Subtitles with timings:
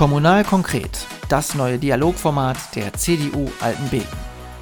[0.00, 4.08] Kommunal konkret, das neue Dialogformat der CDU Altenbeken.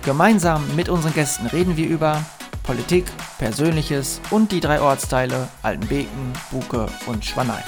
[0.05, 2.17] Gemeinsam mit unseren Gästen reden wir über
[2.65, 3.05] Politik,
[3.39, 7.63] Persönliches und die drei Ortsteile Altenbeken, Buke und Schwanein.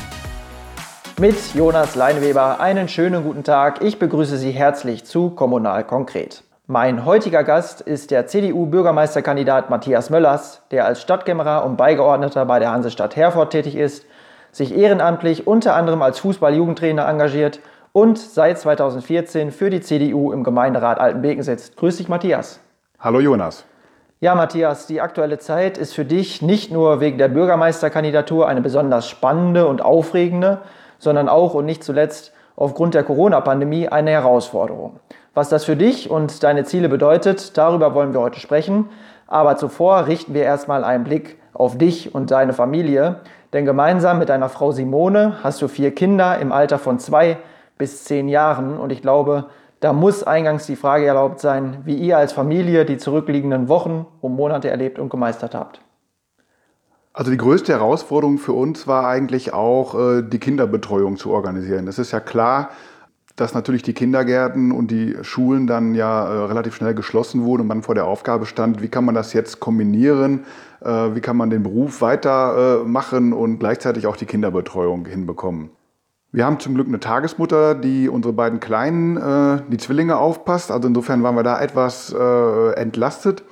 [1.21, 3.85] Mit Jonas Leinweber einen schönen guten Tag.
[3.85, 6.43] Ich begrüße Sie herzlich zu Kommunal konkret.
[6.67, 12.73] Mein heutiger Gast ist der CDU-Bürgermeisterkandidat Matthias Möllers, der als Stadtkämmerer und Beigeordneter bei der
[12.73, 14.07] Hansestadt Herford tätig ist
[14.53, 17.61] sich ehrenamtlich unter anderem als Fußball-Jugendtrainer engagiert
[17.93, 21.77] und seit 2014 für die CDU im Gemeinderat Altenbeken sitzt.
[21.77, 22.61] Grüß dich, Matthias.
[22.99, 23.65] Hallo, Jonas.
[24.21, 29.09] Ja, Matthias, die aktuelle Zeit ist für dich nicht nur wegen der Bürgermeisterkandidatur eine besonders
[29.09, 30.59] spannende und aufregende,
[30.99, 35.01] sondern auch und nicht zuletzt aufgrund der Corona-Pandemie eine Herausforderung.
[35.33, 38.91] Was das für dich und deine Ziele bedeutet, darüber wollen wir heute sprechen.
[39.27, 43.21] Aber zuvor richten wir erstmal einen Blick auf dich und deine Familie,
[43.53, 47.39] denn gemeinsam mit deiner Frau Simone hast du vier Kinder im Alter von zwei
[47.79, 48.79] bis zehn Jahren.
[48.79, 49.47] Und ich glaube,
[49.81, 54.37] da muss eingangs die Frage erlaubt sein, wie ihr als Familie die zurückliegenden Wochen und
[54.37, 55.81] Monate erlebt und gemeistert habt.
[57.13, 61.89] Also die größte Herausforderung für uns war eigentlich auch, äh, die Kinderbetreuung zu organisieren.
[61.89, 62.71] Es ist ja klar,
[63.41, 67.69] dass natürlich die Kindergärten und die Schulen dann ja äh, relativ schnell geschlossen wurden und
[67.69, 70.45] man vor der Aufgabe stand, wie kann man das jetzt kombinieren,
[70.81, 75.71] äh, wie kann man den Beruf weitermachen und gleichzeitig auch die Kinderbetreuung hinbekommen.
[76.33, 80.71] Wir haben zum Glück eine Tagesmutter, die unsere beiden Kleinen, äh, die Zwillinge aufpasst.
[80.71, 83.43] Also insofern waren wir da etwas äh, entlastet.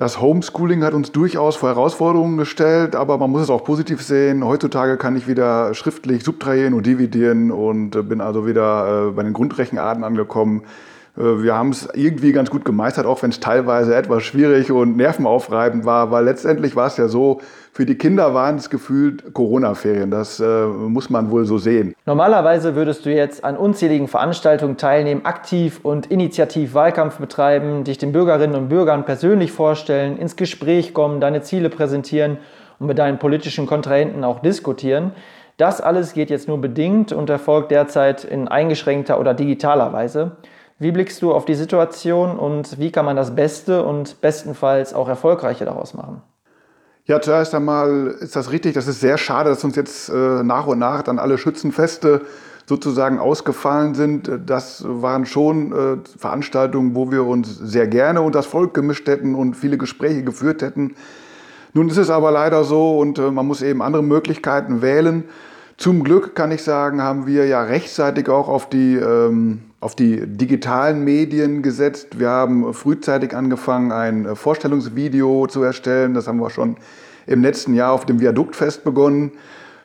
[0.00, 4.42] Das Homeschooling hat uns durchaus vor Herausforderungen gestellt, aber man muss es auch positiv sehen.
[4.42, 9.22] Heutzutage kann ich wieder schriftlich subtrahieren und dividieren und äh, bin also wieder äh, bei
[9.24, 10.62] den Grundrechenarten angekommen.
[11.16, 14.96] Äh, wir haben es irgendwie ganz gut gemeistert, auch wenn es teilweise etwas schwierig und
[14.96, 17.40] nervenaufreibend war, weil letztendlich war es ja so,
[17.72, 20.10] für die Kinder waren es gefühlt Corona-Ferien.
[20.10, 21.94] Das äh, muss man wohl so sehen.
[22.04, 28.12] Normalerweise würdest du jetzt an unzähligen Veranstaltungen teilnehmen, aktiv und initiativ Wahlkampf betreiben, dich den
[28.12, 32.38] Bürgerinnen und Bürgern persönlich vorstellen, ins Gespräch kommen, deine Ziele präsentieren
[32.80, 35.12] und mit deinen politischen Kontrahenten auch diskutieren.
[35.56, 40.32] Das alles geht jetzt nur bedingt und erfolgt derzeit in eingeschränkter oder digitaler Weise.
[40.80, 45.08] Wie blickst du auf die Situation und wie kann man das Beste und bestenfalls auch
[45.08, 46.22] Erfolgreiche daraus machen?
[47.04, 48.72] Ja, zuerst einmal ist das richtig.
[48.72, 52.22] Das ist sehr schade, dass uns jetzt äh, nach und nach dann alle Schützenfeste
[52.64, 54.30] sozusagen ausgefallen sind.
[54.46, 59.34] Das waren schon äh, Veranstaltungen, wo wir uns sehr gerne unter das Volk gemischt hätten
[59.34, 60.94] und viele Gespräche geführt hätten.
[61.74, 65.24] Nun ist es aber leider so und äh, man muss eben andere Möglichkeiten wählen.
[65.80, 70.26] Zum Glück kann ich sagen, haben wir ja rechtzeitig auch auf die, ähm, auf die
[70.26, 72.18] digitalen Medien gesetzt.
[72.18, 76.12] Wir haben frühzeitig angefangen, ein Vorstellungsvideo zu erstellen.
[76.12, 76.76] Das haben wir schon
[77.26, 79.32] im letzten Jahr auf dem Viaduktfest begonnen.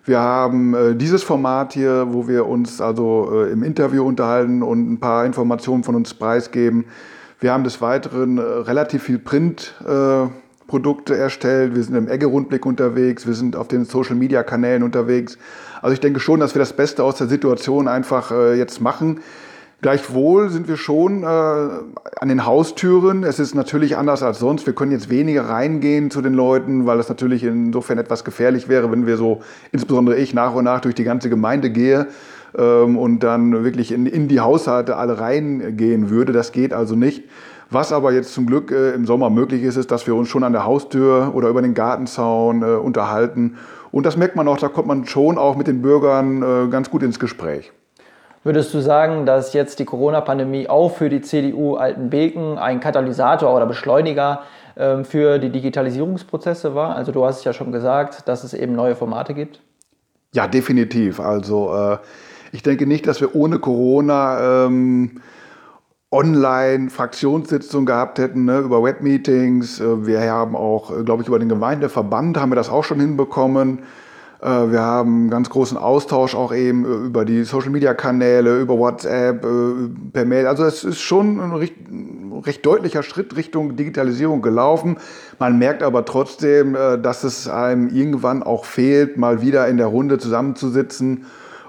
[0.04, 4.92] Wir haben äh, dieses Format hier, wo wir uns also äh, im Interview unterhalten und
[4.92, 6.84] ein paar Informationen von uns preisgeben.
[7.40, 9.74] Wir haben des Weiteren äh, relativ viel Print.
[9.88, 10.28] Äh,
[10.68, 15.38] Produkte erstellt, wir sind im Egge-Rundblick unterwegs, wir sind auf den Social-Media-Kanälen unterwegs.
[15.82, 19.20] Also ich denke schon, dass wir das Beste aus der Situation einfach äh, jetzt machen.
[19.82, 23.24] Gleichwohl sind wir schon äh, an den Haustüren.
[23.24, 24.66] Es ist natürlich anders als sonst.
[24.66, 28.92] Wir können jetzt weniger reingehen zu den Leuten, weil es natürlich insofern etwas gefährlich wäre,
[28.92, 32.08] wenn wir so, insbesondere ich, nach und nach durch die ganze Gemeinde gehe
[32.58, 36.34] ähm, und dann wirklich in, in die Haushalte alle reingehen würde.
[36.34, 37.24] Das geht also nicht.
[37.70, 40.44] Was aber jetzt zum Glück äh, im Sommer möglich ist, ist, dass wir uns schon
[40.44, 43.58] an der Haustür oder über den Gartenzaun äh, unterhalten.
[43.92, 46.90] Und das merkt man auch, da kommt man schon auch mit den Bürgern äh, ganz
[46.92, 47.72] gut ins Gespräch.
[48.44, 53.66] Würdest du sagen, dass jetzt die Corona-Pandemie auch für die CDU Altenbeken ein Katalysator oder
[53.66, 54.44] Beschleuniger
[54.78, 56.96] ähm, für die Digitalisierungsprozesse war?
[56.96, 59.62] Also du hast es ja schon gesagt, dass es eben neue Formate gibt.
[60.34, 61.20] Ja, definitiv.
[61.20, 61.98] Also äh,
[62.52, 65.22] ich denke nicht, dass wir ohne Corona ähm,
[66.12, 69.80] Online-Fraktionssitzungen gehabt hätten, ne, über Webmeetings.
[69.80, 73.00] Äh, wir haben auch, äh, glaube ich, über den Gemeindeverband haben wir das auch schon
[73.00, 73.80] hinbekommen.
[74.42, 79.46] Äh, wir haben ganz großen Austausch auch eben über die Social-Media-Kanäle, über WhatsApp,
[80.14, 80.48] per Mail.
[80.48, 81.76] Also es ist schon ein recht,
[82.46, 84.98] recht, deutlicher Schritt Richtung Digitalisierung gelaufen.
[85.40, 90.18] Man merkt aber trotzdem, dass es einem irgendwann auch fehlt, mal wieder in der Runde
[90.18, 91.26] zusammenzusitzen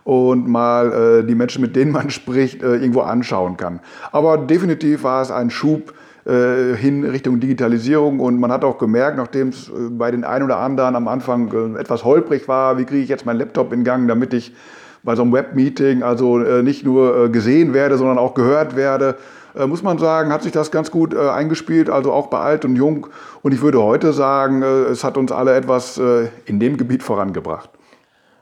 [0.07, 3.81] und mal äh, die Menschen, mit denen man spricht, äh, irgendwo anschauen kann.
[4.13, 5.93] Aber definitiv war es ein Schub
[6.25, 10.45] äh, hin Richtung Digitalisierung und man hat auch gemerkt, nachdem es äh, bei den einen
[10.45, 13.83] oder anderen am Anfang äh, etwas holprig war, wie kriege ich jetzt meinen Laptop in
[13.83, 14.55] Gang, damit ich
[15.03, 19.17] bei so einem Webmeeting also äh, nicht nur gesehen werde, sondern auch gehört werde,
[19.67, 23.07] muss man sagen, hat sich das ganz gut eingespielt, also auch bei alt und jung.
[23.41, 25.99] Und ich würde heute sagen, es hat uns alle etwas
[26.45, 27.71] in dem Gebiet vorangebracht.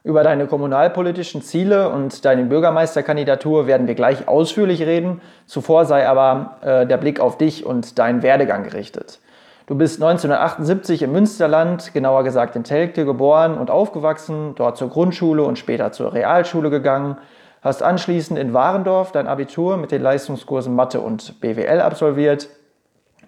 [0.07, 5.23] Über deine kommunalpolitischen Ziele und deine Bürgermeisterkandidatur werden wir gleich ausführlich reden.
[5.47, 9.19] Zuvor sei aber äh, der Blick auf dich und deinen Werdegang gerichtet.
[9.67, 15.43] Du bist 1978 im Münsterland, genauer gesagt in Telgte, geboren und aufgewachsen, dort zur Grundschule
[15.43, 17.17] und später zur Realschule gegangen,
[17.63, 22.51] hast anschließend in Warendorf dein Abitur mit den Leistungskursen Mathe und BWL absolviert,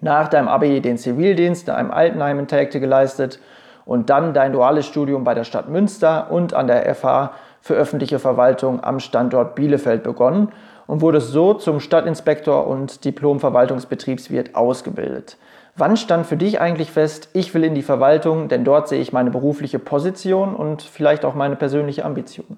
[0.02, 3.40] nach deinem Abi den Zivildienst in einem Altenheim in Telgte geleistet
[3.86, 7.30] und dann dein duales Studium bei der Stadt Münster und an der FH
[7.62, 10.48] für öffentliche Verwaltung am Standort Bielefeld begonnen
[10.86, 15.38] und wurdest so zum Stadtinspektor und Diplom-Verwaltungsbetriebswirt ausgebildet.
[15.76, 19.12] Wann stand für dich eigentlich fest, ich will in die Verwaltung, denn dort sehe ich
[19.12, 22.56] meine berufliche Position und vielleicht auch meine persönliche Ambition?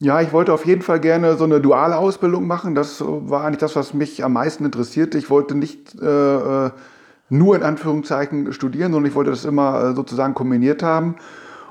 [0.00, 2.76] Ja, ich wollte auf jeden Fall gerne so eine duale Ausbildung machen.
[2.76, 5.18] Das war eigentlich das, was mich am meisten interessierte.
[5.18, 6.70] Ich wollte nicht äh, äh
[7.28, 11.16] nur in Anführungszeichen studieren, sondern ich wollte das immer äh, sozusagen kombiniert haben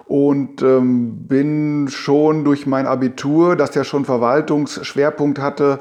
[0.05, 5.79] und ähm, bin schon durch mein Abitur, das ja schon Verwaltungsschwerpunkt hatte,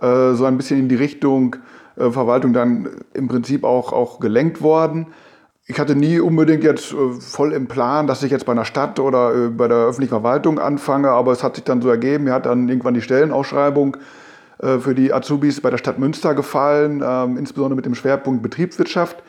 [0.00, 1.56] äh, so ein bisschen in die Richtung
[1.96, 5.08] äh, Verwaltung dann im Prinzip auch, auch gelenkt worden.
[5.66, 8.98] Ich hatte nie unbedingt jetzt äh, voll im Plan, dass ich jetzt bei einer Stadt
[8.98, 12.24] oder äh, bei der öffentlichen Verwaltung anfange, aber es hat sich dann so ergeben.
[12.24, 13.96] Mir hat dann irgendwann die Stellenausschreibung
[14.60, 19.22] für die Azubis bei der Stadt Münster gefallen, ähm, insbesondere mit dem Schwerpunkt Betriebswirtschaft.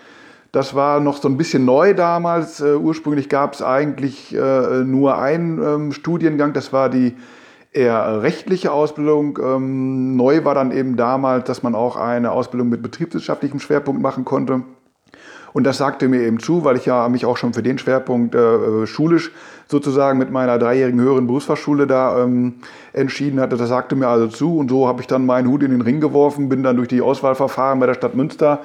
[0.51, 2.59] Das war noch so ein bisschen neu damals.
[2.59, 7.15] Äh, ursprünglich gab es eigentlich äh, nur einen ähm, Studiengang, das war die
[7.71, 9.37] eher rechtliche Ausbildung.
[9.37, 14.25] Ähm, neu war dann eben damals, dass man auch eine Ausbildung mit betriebswirtschaftlichem Schwerpunkt machen
[14.25, 14.63] konnte.
[15.53, 18.35] Und das sagte mir eben zu, weil ich ja mich auch schon für den Schwerpunkt
[18.35, 19.31] äh, schulisch
[19.67, 22.55] sozusagen mit meiner dreijährigen höheren Berufsfachschule da ähm,
[22.93, 23.57] entschieden hatte.
[23.57, 25.99] Das sagte mir also zu und so habe ich dann meinen Hut in den Ring
[25.99, 28.59] geworfen, bin dann durch die Auswahlverfahren bei der Stadt Münster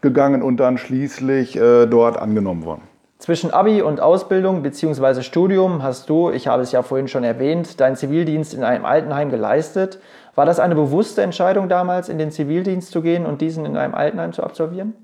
[0.00, 2.82] gegangen und dann schließlich äh, dort angenommen worden.
[3.18, 5.22] Zwischen Abi und Ausbildung bzw.
[5.22, 9.30] Studium hast du, ich habe es ja vorhin schon erwähnt, deinen Zivildienst in einem Altenheim
[9.30, 10.00] geleistet.
[10.34, 13.94] War das eine bewusste Entscheidung damals, in den Zivildienst zu gehen und diesen in einem
[13.94, 14.94] Altenheim zu absolvieren?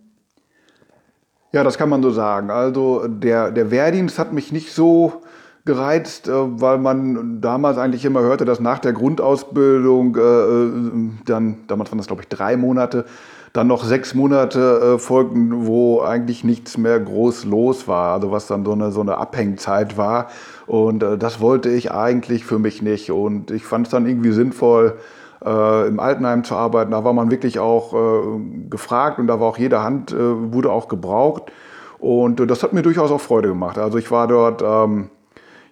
[1.52, 2.50] Ja, das kann man so sagen.
[2.50, 5.22] Also der, der Wehrdienst hat mich nicht so
[5.68, 11.58] gereizt, äh, weil man damals eigentlich immer hörte, dass nach der Grundausbildung äh, äh, dann,
[11.68, 13.04] damals waren das glaube ich drei Monate,
[13.52, 18.62] dann noch sechs Monate folgten, wo eigentlich nichts mehr groß los war, also was dann
[18.62, 20.28] so eine, so eine Abhängzeit war.
[20.66, 23.10] Und das wollte ich eigentlich für mich nicht.
[23.10, 24.98] Und ich fand es dann irgendwie sinnvoll,
[25.44, 26.90] äh, im Altenheim zu arbeiten.
[26.92, 30.70] Da war man wirklich auch äh, gefragt und da war auch jede Hand, äh, wurde
[30.70, 31.52] auch gebraucht.
[31.98, 33.78] Und äh, das hat mir durchaus auch Freude gemacht.
[33.78, 35.10] Also ich war dort ähm,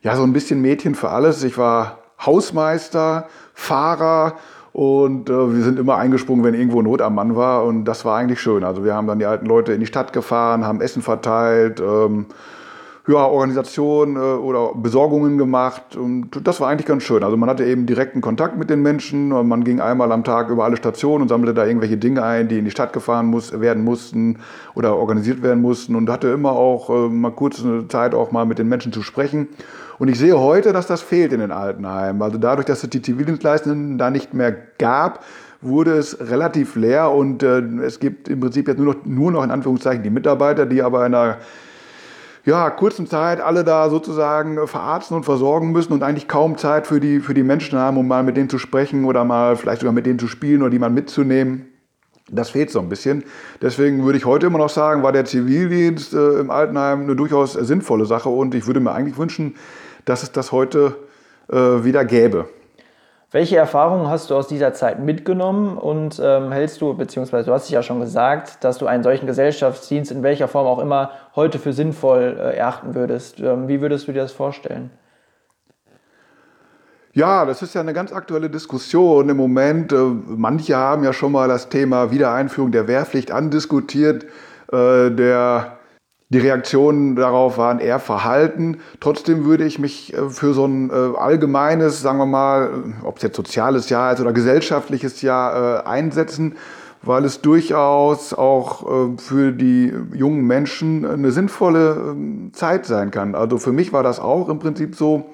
[0.03, 1.43] ja so ein bisschen Mädchen für alles.
[1.45, 4.35] Ich war Hausmeister, Fahrer
[4.73, 7.65] und äh, wir sind immer eingesprungen, wenn irgendwo Not am Mann war.
[7.65, 8.65] Und das war eigentlich schön.
[8.65, 11.81] Also wir haben dann die alten Leute in die Stadt gefahren, haben Essen verteilt.
[11.81, 12.27] Ähm,
[13.09, 15.97] ja, Organisation äh, oder Besorgungen gemacht.
[15.97, 17.23] Und das war eigentlich ganz schön.
[17.23, 19.29] Also man hatte eben direkten Kontakt mit den Menschen.
[19.29, 22.59] Man ging einmal am Tag über alle Stationen und sammelte da irgendwelche Dinge ein, die
[22.59, 24.39] in die Stadt gefahren muss, werden mussten
[24.75, 25.95] oder organisiert werden mussten.
[25.95, 29.03] Und hatte immer auch äh, mal kurz eine Zeit auch mal mit den Menschen zu
[29.03, 29.49] sprechen.
[29.99, 32.21] Und ich sehe heute, dass das fehlt in den Altenheimen.
[32.21, 35.25] Also dadurch, dass es die Zivildienstleistenden da nicht mehr gab,
[35.63, 39.45] wurde es relativ leer und äh, es gibt im Prinzip jetzt nur noch, nur noch
[39.45, 41.39] in Anführungszeichen die Mitarbeiter, die aber in einer
[42.47, 46.87] ja, kurzen Zeit alle da sozusagen äh, verarzten und versorgen müssen und eigentlich kaum Zeit
[46.87, 49.81] für die, für die Menschen haben, um mal mit denen zu sprechen oder mal vielleicht
[49.81, 51.67] sogar mit denen zu spielen oder die mal mitzunehmen.
[52.31, 53.25] Das fehlt so ein bisschen.
[53.61, 57.55] Deswegen würde ich heute immer noch sagen, war der Zivildienst äh, im Altenheim eine durchaus
[57.55, 59.57] sinnvolle Sache und ich würde mir eigentlich wünschen,
[60.05, 60.97] dass es das heute
[61.51, 62.49] äh, wieder gäbe.
[63.37, 67.67] Welche Erfahrungen hast du aus dieser Zeit mitgenommen und ähm, hältst du, beziehungsweise du hast
[67.67, 71.59] dich ja schon gesagt, dass du einen solchen Gesellschaftsdienst in welcher Form auch immer heute
[71.59, 73.39] für sinnvoll äh, erachten würdest?
[73.41, 74.89] Ähm, wie würdest du dir das vorstellen?
[77.13, 79.93] Ja, das ist ja eine ganz aktuelle Diskussion im Moment.
[79.93, 79.97] Äh,
[80.29, 84.25] manche haben ja schon mal das Thema Wiedereinführung der Wehrpflicht andiskutiert.
[84.73, 85.76] Äh, der
[86.29, 88.79] die Reaktionen darauf waren eher verhalten.
[88.99, 92.71] Trotzdem würde ich mich äh, für so ein äh, allgemeines, sagen wir mal,
[93.03, 96.57] äh, ob es jetzt soziales Jahr ist oder gesellschaftliches Jahr einsetzen,
[97.03, 103.35] weil es durchaus auch für die jungen Menschen eine sinnvolle ähm, Zeit sein kann.
[103.35, 105.27] Also für mich war das auch im Prinzip so,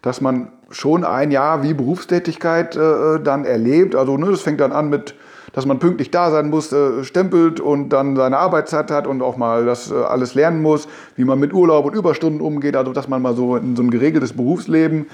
[0.00, 3.94] dass man schon ein Jahr wie Berufstätigkeit dann erlebt.
[3.94, 5.14] Also ne, das fängt dann an mit
[5.52, 9.36] dass man pünktlich da sein muss, äh, stempelt und dann seine Arbeitszeit hat und auch
[9.36, 13.08] mal das äh, alles lernen muss, wie man mit Urlaub und Überstunden umgeht, also dass
[13.08, 15.06] man mal so in so ein geregeltes Berufsleben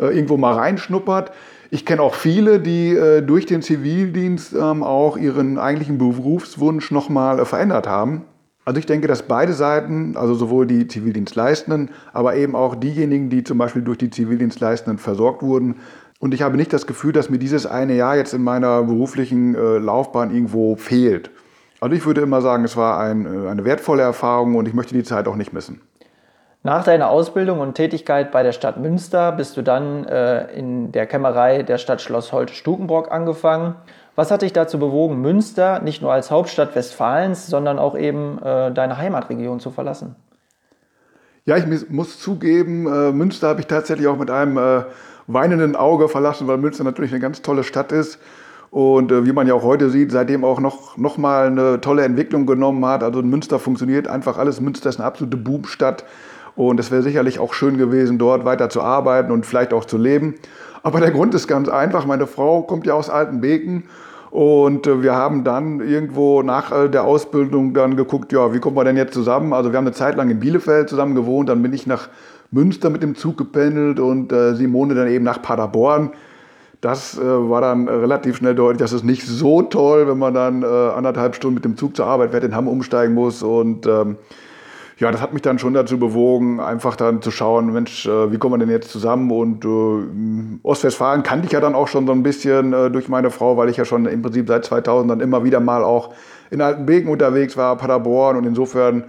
[0.00, 1.32] äh, irgendwo mal reinschnuppert.
[1.70, 7.86] Ich kenne auch viele, die durch den Zivildienst ähm, auch ihren eigentlichen Berufswunsch nochmal verändert
[7.86, 8.26] haben
[8.64, 13.42] Also ich denke, dass beide Seiten, also sowohl die Zivildienstleistenden, aber eben auch diejenigen, die
[13.42, 15.76] zum Beispiel durch die Zivildienstleistenden versorgt wurden.
[16.22, 19.56] Und ich habe nicht das Gefühl, dass mir dieses eine Jahr jetzt in meiner beruflichen
[19.56, 21.32] äh, Laufbahn irgendwo fehlt.
[21.80, 24.94] Also ich würde immer sagen, es war ein, äh, eine wertvolle Erfahrung und ich möchte
[24.94, 25.80] die Zeit auch nicht missen.
[26.62, 31.06] Nach deiner Ausbildung und Tätigkeit bei der Stadt Münster bist du dann äh, in der
[31.06, 33.74] Kämmerei der Stadt Schloss Holte-Stukenbrock angefangen.
[34.14, 38.70] Was hat dich dazu bewogen, Münster nicht nur als Hauptstadt Westfalens, sondern auch eben äh,
[38.70, 40.14] deine Heimatregion zu verlassen?
[41.46, 44.82] Ja, ich muss zugeben, äh, Münster habe ich tatsächlich auch mit einem äh,
[45.26, 48.18] weinenden Auge verlassen, weil Münster natürlich eine ganz tolle Stadt ist.
[48.70, 52.04] Und äh, wie man ja auch heute sieht, seitdem auch noch, noch mal eine tolle
[52.04, 53.02] Entwicklung genommen hat.
[53.02, 54.60] Also in Münster funktioniert einfach alles.
[54.60, 56.04] Münster ist eine absolute Boomstadt.
[56.54, 59.98] Und es wäre sicherlich auch schön gewesen, dort weiter zu arbeiten und vielleicht auch zu
[59.98, 60.34] leben.
[60.82, 62.06] Aber der Grund ist ganz einfach.
[62.06, 63.84] Meine Frau kommt ja aus Altenbeken
[64.32, 68.76] und äh, wir haben dann irgendwo nach äh, der Ausbildung dann geguckt, ja, wie kommen
[68.76, 69.52] wir denn jetzt zusammen?
[69.52, 72.08] Also wir haben eine Zeit lang in Bielefeld zusammen gewohnt, dann bin ich nach
[72.52, 76.12] Münster mit dem Zug gependelt und äh, Simone dann eben nach Paderborn.
[76.80, 81.36] Das war dann relativ schnell deutlich, das ist nicht so toll, wenn man dann anderthalb
[81.36, 84.16] Stunden mit dem Zug zur Arbeit fährt, in Hamm umsteigen muss und ähm,
[85.02, 88.38] ja, das hat mich dann schon dazu bewogen, einfach dann zu schauen, Mensch, äh, wie
[88.38, 89.32] kommen wir denn jetzt zusammen?
[89.32, 93.30] Und äh, Ostwestfalen kannte ich ja dann auch schon so ein bisschen äh, durch meine
[93.30, 96.14] Frau, weil ich ja schon im Prinzip seit 2000 dann immer wieder mal auch
[96.50, 98.36] in Altenbeken unterwegs war, Paderborn.
[98.36, 99.04] Und insofern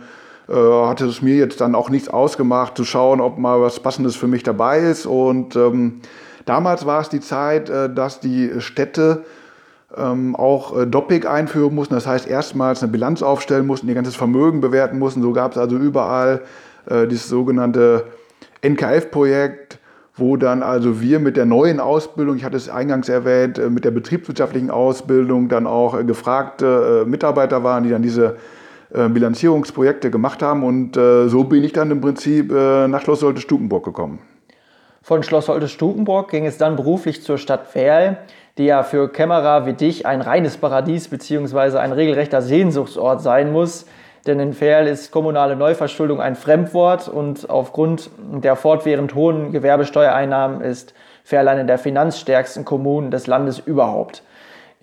[0.49, 4.15] äh, hatte es mir jetzt dann auch nichts ausgemacht, zu schauen, ob mal was Passendes
[4.15, 5.05] für mich dabei ist.
[5.05, 6.01] Und ähm,
[6.45, 9.23] damals war es die Zeit, äh, dass die Städte
[9.95, 11.93] ähm, auch äh, Doppik einführen mussten.
[11.93, 15.21] Das heißt, erstmals eine Bilanz aufstellen mussten, ihr ganzes Vermögen bewerten mussten.
[15.21, 16.41] So gab es also überall
[16.89, 18.05] äh, dieses sogenannte
[18.61, 19.79] NKF-Projekt,
[20.15, 23.85] wo dann also wir mit der neuen Ausbildung, ich hatte es eingangs erwähnt, äh, mit
[23.85, 28.37] der betriebswirtschaftlichen Ausbildung dann auch äh, gefragte äh, Mitarbeiter waren, die dann diese
[28.93, 30.63] äh, Bilanzierungsprojekte gemacht haben.
[30.63, 34.19] Und so bin ich dann im Prinzip nach Schloss Solte-Stukenburg gekommen.
[35.01, 38.17] Von Schloss Solte-Stukenburg ging es dann beruflich zur Stadt Werl
[38.57, 41.77] die ja für Kämmerer wie dich ein reines Paradies bzw.
[41.77, 43.85] ein regelrechter Sehnsuchtsort sein muss.
[44.27, 50.93] Denn in Ferl ist kommunale Neuverschuldung ein Fremdwort und aufgrund der fortwährend hohen Gewerbesteuereinnahmen ist
[51.25, 54.23] Ferl eine der finanzstärksten Kommunen des Landes überhaupt.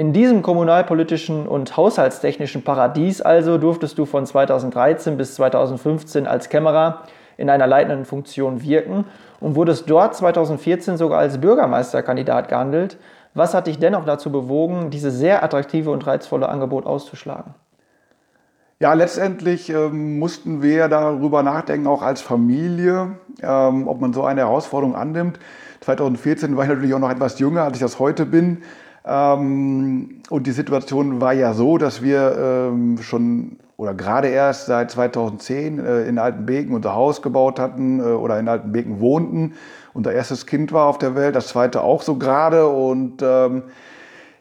[0.00, 7.02] In diesem kommunalpolitischen und haushaltstechnischen Paradies also durftest du von 2013 bis 2015 als Kämmerer
[7.37, 9.04] in einer leitenden Funktion wirken
[9.40, 12.97] und wurdest dort 2014 sogar als Bürgermeisterkandidat gehandelt,
[13.35, 17.52] was hat dich dennoch dazu bewogen, dieses sehr attraktive und reizvolle Angebot auszuschlagen?
[18.78, 24.40] Ja, letztendlich ähm, mussten wir darüber nachdenken, auch als Familie, ähm, ob man so eine
[24.40, 25.38] Herausforderung annimmt.
[25.80, 28.62] 2014 war ich natürlich auch noch etwas jünger, als ich das heute bin.
[29.04, 32.37] Ähm, und die Situation war ja so, dass wir
[32.71, 38.02] ähm, schon oder gerade erst seit 2010 äh, in Altenbeken unser Haus gebaut hatten äh,
[38.02, 39.54] oder in Altenbeken wohnten.
[39.95, 42.69] Unser erstes Kind war auf der Welt, das zweite auch so gerade.
[42.69, 43.62] Und ähm,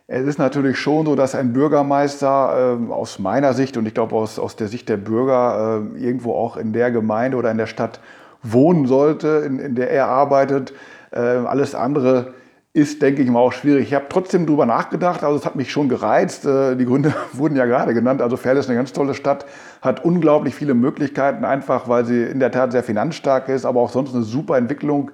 [0.07, 4.13] es ist natürlich schon so, dass ein Bürgermeister äh, aus meiner Sicht und ich glaube
[4.13, 7.67] aus, aus der Sicht der Bürger äh, irgendwo auch in der Gemeinde oder in der
[7.67, 8.01] Stadt
[8.43, 10.73] wohnen sollte, in, in der er arbeitet.
[11.11, 12.33] Äh, alles andere
[12.71, 13.87] ist, denke ich mal, auch schwierig.
[13.87, 16.45] Ich habe trotzdem darüber nachgedacht, also es hat mich schon gereizt.
[16.45, 18.21] Äh, die Gründe wurden ja gerade genannt.
[18.21, 19.45] Also Ferl ist eine ganz tolle Stadt,
[19.81, 23.89] hat unglaublich viele Möglichkeiten, einfach weil sie in der Tat sehr finanzstark ist, aber auch
[23.89, 25.11] sonst eine super Entwicklung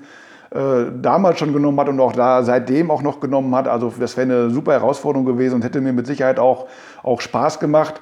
[0.51, 3.67] äh, damals schon genommen hat und auch da seitdem auch noch genommen hat.
[3.69, 6.67] Also das wäre eine super Herausforderung gewesen und hätte mir mit Sicherheit auch,
[7.03, 8.01] auch Spaß gemacht.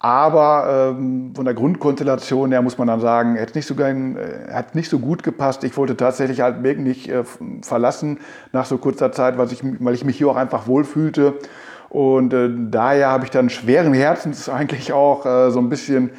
[0.00, 4.52] Aber ähm, von der Grundkonstellation her muss man dann sagen, hat nicht so, gern, äh,
[4.52, 5.64] hat nicht so gut gepasst.
[5.64, 7.24] Ich wollte tatsächlich Altenbeken nicht äh,
[7.62, 8.20] verlassen
[8.52, 11.34] nach so kurzer Zeit, weil ich, weil ich mich hier auch einfach wohlfühlte.
[11.88, 16.10] Und äh, daher habe ich dann schweren Herzens eigentlich auch äh, so ein bisschen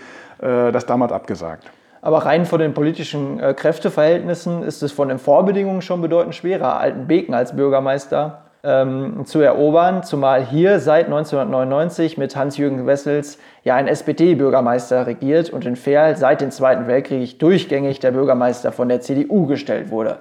[0.41, 1.71] äh, das damals abgesagt.
[2.01, 6.77] Aber rein von den politischen äh, Kräfteverhältnissen ist es von den Vorbedingungen schon bedeutend schwerer,
[6.79, 13.87] Altenbeken als Bürgermeister ähm, zu erobern, zumal hier seit 1999 mit Hans-Jürgen Wessels ja ein
[13.87, 19.45] SPD-Bürgermeister regiert und in Ferl seit dem Zweiten Weltkrieg durchgängig der Bürgermeister von der CDU
[19.45, 20.17] gestellt wurde.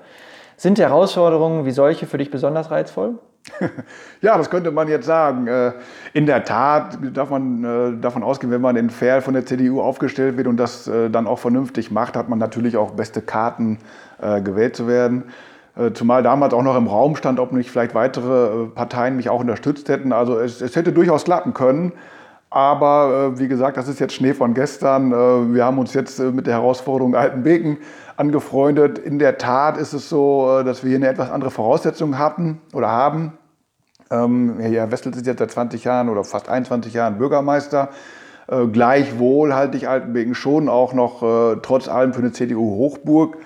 [0.57, 3.14] Sind Herausforderungen wie solche für dich besonders reizvoll?
[4.21, 5.47] Ja, das könnte man jetzt sagen.
[5.47, 5.73] Äh,
[6.12, 9.80] in der Tat darf man äh, davon ausgehen, wenn man in Ferl von der CDU
[9.80, 13.78] aufgestellt wird und das äh, dann auch vernünftig macht, hat man natürlich auch beste Karten,
[14.21, 15.23] gewählt zu werden.
[15.78, 19.30] Äh, zumal damals auch noch im Raum stand, ob nicht vielleicht weitere äh, Parteien mich
[19.30, 20.12] auch unterstützt hätten.
[20.12, 21.92] Also es, es hätte durchaus klappen können.
[22.50, 25.11] Aber äh, wie gesagt, das ist jetzt Schnee von gestern.
[25.52, 27.78] wir haben uns jetzt mit der Herausforderung Altenbeken
[28.16, 28.99] angefreundet.
[28.99, 32.90] In der Tat ist es so, dass wir hier eine etwas andere Voraussetzung hatten oder
[32.90, 33.35] haben.
[34.11, 37.90] Ähm, Herr Wessels ist jetzt seit 20 Jahren oder fast 21 Jahren Bürgermeister.
[38.49, 43.37] Äh, gleichwohl halte ich Altenbeken schon auch noch äh, trotz allem für eine CDU-Hochburg.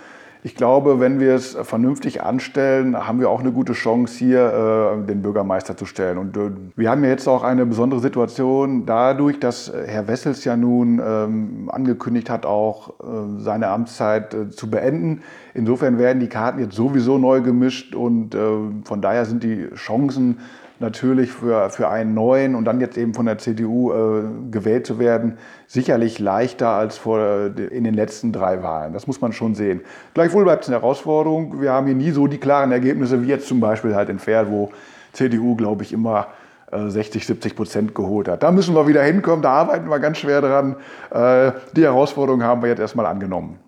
[0.45, 5.07] Ich glaube, wenn wir es vernünftig anstellen, haben wir auch eine gute Chance, hier äh,
[5.07, 6.19] den Bürgermeister zu stellen.
[6.19, 10.57] Und äh, wir haben ja jetzt auch eine besondere Situation dadurch, dass Herr Wessels ja
[10.57, 15.23] nun ähm, angekündigt hat, auch äh, seine Amtszeit äh, zu beenden.
[15.55, 18.41] Insofern werden die Karten jetzt sowieso neu gemischt und äh,
[18.83, 20.39] von daher sind die Chancen
[20.83, 24.99] natürlich für, für einen neuen und dann jetzt eben von der CDU äh, gewählt zu
[24.99, 28.93] werden, sicherlich leichter als vor, äh, in den letzten drei Wahlen.
[28.93, 29.81] Das muss man schon sehen.
[30.13, 31.63] Gleichwohl bleibt es eine Herausforderung.
[31.63, 34.51] Wir haben hier nie so die klaren Ergebnisse wie jetzt zum Beispiel halt in Pferd,
[34.51, 34.71] wo
[35.13, 36.27] CDU, glaube ich, immer
[36.71, 38.43] 60, äh, 70 Prozent geholt hat.
[38.43, 40.77] Da müssen wir wieder hinkommen, da arbeiten wir ganz schwer dran.
[41.11, 43.59] Äh, die Herausforderung haben wir jetzt erstmal angenommen.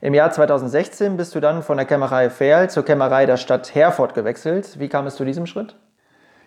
[0.00, 4.14] Im Jahr 2016 bist du dann von der Kämmerei Ferl zur Kämmerei der Stadt Herford
[4.14, 4.78] gewechselt.
[4.78, 5.74] Wie kam es zu diesem Schritt?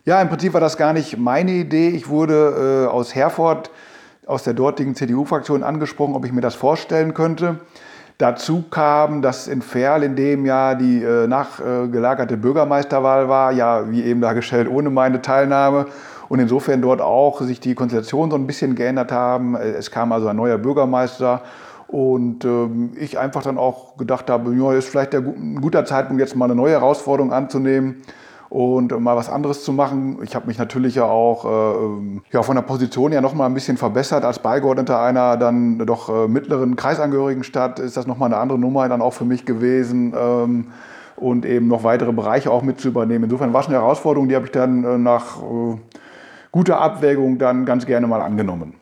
[0.03, 1.89] Ja, im Prinzip war das gar nicht meine Idee.
[1.89, 3.70] Ich wurde äh, aus Herford,
[4.25, 7.60] aus der dortigen CDU-Fraktion angesprochen, ob ich mir das vorstellen könnte.
[8.17, 14.01] Dazu kam, dass in Ferl in dem Jahr die äh, nachgelagerte Bürgermeisterwahl war, ja, wie
[14.01, 15.86] eben dargestellt, ohne meine Teilnahme.
[16.29, 19.55] Und insofern dort auch sich die Konstellationen so ein bisschen geändert haben.
[19.55, 21.43] Es kam also ein neuer Bürgermeister.
[21.88, 26.22] Und ähm, ich einfach dann auch gedacht habe, ja, ist vielleicht der, ein guter Zeitpunkt,
[26.22, 28.01] jetzt mal eine neue Herausforderung anzunehmen
[28.51, 30.20] und mal was anderes zu machen.
[30.24, 33.46] Ich habe mich natürlich ja auch äh, ähm, ja, von der Position ja noch mal
[33.46, 34.25] ein bisschen verbessert.
[34.25, 38.89] Als Beigeordneter einer dann doch äh, mittleren Kreisangehörigenstadt ist das noch mal eine andere Nummer
[38.89, 40.13] dann auch für mich gewesen.
[40.20, 40.67] Ähm,
[41.15, 43.25] und eben noch weitere Bereiche auch mit zu übernehmen.
[43.25, 45.77] Insofern war es eine Herausforderung, die habe ich dann äh, nach äh,
[46.51, 48.74] guter Abwägung dann ganz gerne mal angenommen.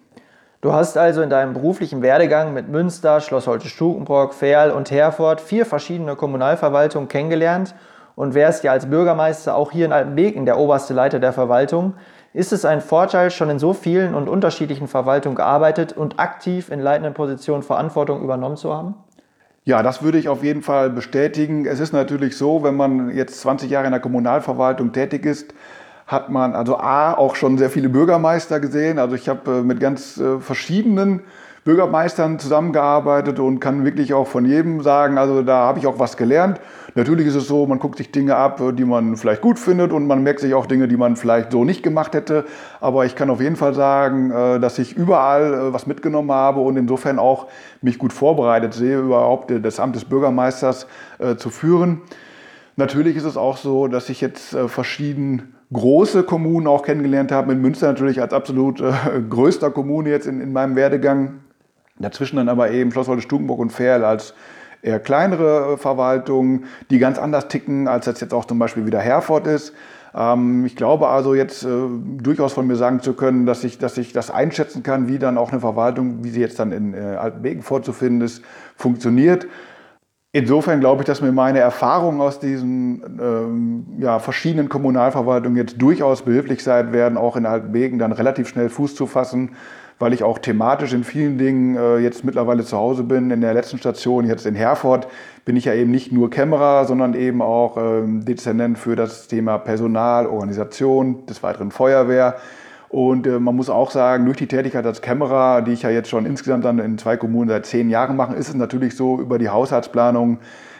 [0.61, 5.67] Du hast also in deinem beruflichen Werdegang mit Münster, Schloss Holte-Stukenbrock, Ferl und Herford vier
[5.67, 7.75] verschiedene Kommunalverwaltungen kennengelernt
[8.19, 11.93] und wärst ja als Bürgermeister auch hier in Altenbeken der oberste Leiter der Verwaltung,
[12.33, 16.81] ist es ein Vorteil, schon in so vielen und unterschiedlichen Verwaltungen gearbeitet und aktiv in
[16.81, 18.95] leitenden Positionen Verantwortung übernommen zu haben?
[19.63, 21.65] Ja, das würde ich auf jeden Fall bestätigen.
[21.65, 25.53] Es ist natürlich so, wenn man jetzt 20 Jahre in der Kommunalverwaltung tätig ist,
[26.09, 28.97] hat man also A, auch schon sehr viele Bürgermeister gesehen.
[28.97, 31.21] Also ich habe äh, mit ganz äh, verschiedenen
[31.65, 36.17] Bürgermeistern zusammengearbeitet und kann wirklich auch von jedem sagen, also da habe ich auch was
[36.17, 36.59] gelernt.
[36.95, 40.07] Natürlich ist es so, man guckt sich Dinge ab, die man vielleicht gut findet und
[40.07, 42.45] man merkt sich auch Dinge, die man vielleicht so nicht gemacht hätte.
[42.81, 46.75] Aber ich kann auf jeden Fall sagen, äh, dass ich überall was mitgenommen habe und
[46.75, 47.45] insofern auch
[47.83, 50.87] mich gut vorbereitet sehe, überhaupt das Amt des Bürgermeisters
[51.37, 52.01] zu führen.
[52.77, 57.51] Natürlich ist es auch so, dass ich jetzt verschieden große Kommunen auch kennengelernt habe.
[57.53, 58.83] In Münster natürlich als absolut
[59.29, 61.39] größter Kommune jetzt in, in meinem Werdegang
[61.99, 64.33] Dazwischen dann aber eben Schloss Wolde-Stukenburg und Ferl als
[64.81, 68.99] eher kleinere äh, Verwaltungen, die ganz anders ticken, als das jetzt auch zum Beispiel wieder
[68.99, 69.73] Herford ist.
[70.15, 71.67] Ähm, ich glaube also jetzt äh,
[72.21, 75.37] durchaus von mir sagen zu können, dass ich, dass ich das einschätzen kann, wie dann
[75.37, 78.41] auch eine Verwaltung, wie sie jetzt dann in äh, Altenbeken vorzufinden ist,
[78.77, 79.45] funktioniert.
[80.31, 86.21] Insofern glaube ich, dass mir meine Erfahrungen aus diesen ähm, ja, verschiedenen Kommunalverwaltungen jetzt durchaus
[86.21, 89.51] behilflich sein werden, auch in Altenbeken dann relativ schnell Fuß zu fassen
[89.99, 93.31] weil ich auch thematisch in vielen Dingen äh, jetzt mittlerweile zu Hause bin.
[93.31, 95.07] In der letzten Station, jetzt in Herford,
[95.43, 99.57] bin ich ja eben nicht nur Kämmerer, sondern eben auch ähm, Dezernent für das Thema
[99.57, 102.37] Personal, Organisation, des weiteren Feuerwehr.
[102.89, 106.09] Und äh, man muss auch sagen, durch die Tätigkeit als Kämmerer, die ich ja jetzt
[106.09, 109.37] schon insgesamt dann in zwei Kommunen seit zehn Jahren mache, ist es natürlich so, über
[109.37, 110.39] die Haushaltsplanung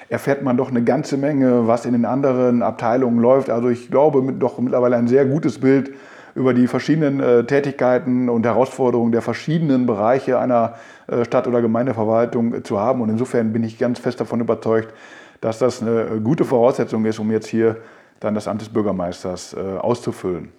[0.09, 3.51] erfährt man doch eine ganze Menge, was in den anderen Abteilungen läuft.
[3.51, 5.91] Also ich glaube, mit, doch mittlerweile ein sehr gutes Bild
[6.33, 10.75] über die verschiedenen äh, Tätigkeiten und Herausforderungen der verschiedenen Bereiche einer
[11.07, 13.01] äh, Stadt- oder Gemeindeverwaltung äh, zu haben.
[13.01, 14.93] Und insofern bin ich ganz fest davon überzeugt,
[15.41, 17.77] dass das eine äh, gute Voraussetzung ist, um jetzt hier
[18.19, 20.49] dann das Amt des Bürgermeisters äh, auszufüllen.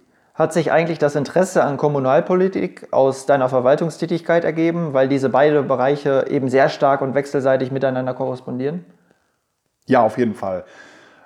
[0.41, 6.25] Hat sich eigentlich das Interesse an Kommunalpolitik aus deiner Verwaltungstätigkeit ergeben, weil diese beiden Bereiche
[6.31, 8.87] eben sehr stark und wechselseitig miteinander korrespondieren?
[9.85, 10.65] Ja, auf jeden Fall.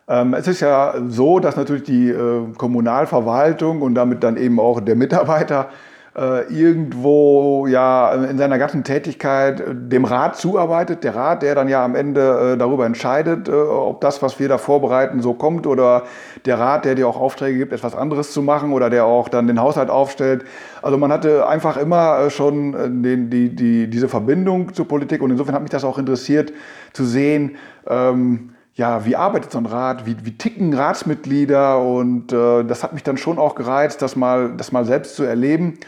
[0.09, 4.81] Ähm, es ist ja so, dass natürlich die äh, Kommunalverwaltung und damit dann eben auch
[4.81, 5.69] der Mitarbeiter
[6.17, 11.03] äh, irgendwo ja in seiner ganzen Tätigkeit äh, dem Rat zuarbeitet.
[11.03, 15.21] Der Rat, der dann ja am Ende darüber entscheidet, ob das, was wir da vorbereiten,
[15.21, 16.05] so kommt oder
[16.45, 19.47] der Rat, der dir auch Aufträge gibt, etwas anderes zu machen oder der auch dann
[19.47, 20.45] den Haushalt aufstellt.
[20.83, 25.55] Also man hatte einfach immer schon den, die, die, diese Verbindung zur Politik und insofern
[25.55, 26.53] hat mich das auch interessiert
[26.93, 27.57] zu sehen,
[27.89, 31.81] ähm, ja, wie arbeitet so ein Rat, wie, wie ticken Ratsmitglieder?
[31.81, 35.23] Und äh, das hat mich dann schon auch gereizt, das mal, das mal selbst zu
[35.23, 35.79] erleben.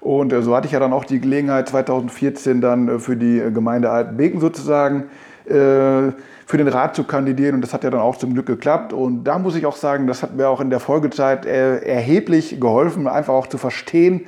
[0.00, 3.42] Und äh, so hatte ich ja dann auch die Gelegenheit 2014 dann äh, für die
[3.52, 5.04] Gemeinde Altenbeken sozusagen
[5.46, 6.12] äh,
[6.46, 7.56] für den Rat zu kandidieren.
[7.56, 8.92] Und das hat ja dann auch zum Glück geklappt.
[8.92, 13.08] Und da muss ich auch sagen, das hat mir auch in der Folgezeit erheblich geholfen,
[13.08, 14.26] einfach auch zu verstehen,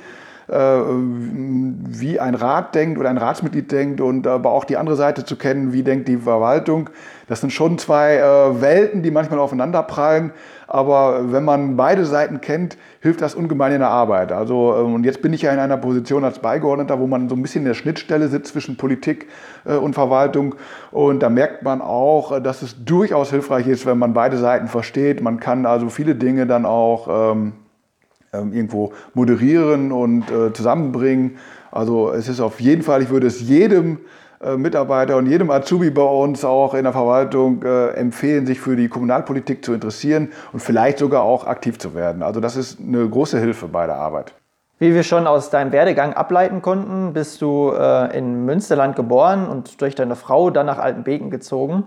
[0.49, 5.23] äh, wie ein Rat denkt oder ein Ratsmitglied denkt und aber auch die andere Seite
[5.23, 6.89] zu kennen, wie denkt die Verwaltung.
[7.29, 10.31] Das sind schon zwei äh, Welten, die manchmal aufeinander prallen.
[10.67, 14.31] Aber wenn man beide Seiten kennt, hilft das ungemein in der Arbeit.
[14.31, 17.35] Also, ähm, und jetzt bin ich ja in einer Position als Beigeordneter, wo man so
[17.35, 19.27] ein bisschen in der Schnittstelle sitzt zwischen Politik
[19.63, 20.55] äh, und Verwaltung.
[20.89, 24.67] Und da merkt man auch, äh, dass es durchaus hilfreich ist, wenn man beide Seiten
[24.67, 25.21] versteht.
[25.21, 27.53] Man kann also viele Dinge dann auch ähm,
[28.33, 31.37] ähm, irgendwo moderieren und äh, zusammenbringen.
[31.71, 33.99] Also es ist auf jeden Fall, ich würde es jedem äh,
[34.57, 38.87] Mitarbeiter und jedem Azubi bei uns auch in der Verwaltung äh, empfehlen, sich für die
[38.87, 42.23] Kommunalpolitik zu interessieren und vielleicht sogar auch aktiv zu werden.
[42.23, 44.33] Also das ist eine große Hilfe bei der Arbeit.
[44.81, 49.81] Wie wir schon aus deinem Werdegang ableiten konnten, bist du äh, in Münsterland geboren und
[49.81, 51.83] durch deine Frau dann nach Altenbeken gezogen.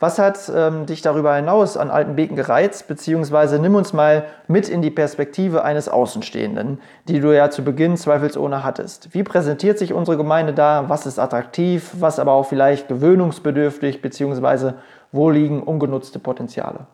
[0.00, 4.82] Was hat ähm, dich darüber hinaus an Altenbeken gereizt, beziehungsweise nimm uns mal mit in
[4.82, 9.14] die Perspektive eines Außenstehenden, die du ja zu Beginn zweifelsohne hattest.
[9.14, 10.84] Wie präsentiert sich unsere Gemeinde da?
[10.88, 14.74] Was ist attraktiv, was aber auch vielleicht gewöhnungsbedürftig, beziehungsweise
[15.12, 16.86] wo liegen ungenutzte Potenziale?